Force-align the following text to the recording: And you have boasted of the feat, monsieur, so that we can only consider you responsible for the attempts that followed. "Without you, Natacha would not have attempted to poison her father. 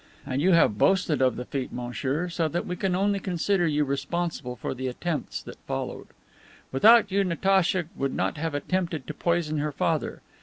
And 0.25 0.41
you 0.41 0.53
have 0.53 0.79
boasted 0.79 1.21
of 1.21 1.35
the 1.35 1.45
feat, 1.45 1.71
monsieur, 1.71 2.27
so 2.27 2.47
that 2.47 2.65
we 2.65 2.75
can 2.75 2.95
only 2.95 3.19
consider 3.19 3.67
you 3.67 3.85
responsible 3.85 4.55
for 4.55 4.73
the 4.73 4.87
attempts 4.87 5.43
that 5.43 5.59
followed. 5.67 6.07
"Without 6.71 7.11
you, 7.11 7.23
Natacha 7.23 7.85
would 7.95 8.15
not 8.15 8.35
have 8.37 8.55
attempted 8.55 9.05
to 9.05 9.13
poison 9.13 9.59
her 9.59 9.71
father. 9.71 10.23